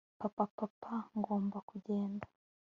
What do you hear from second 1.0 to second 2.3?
ngomba kugenda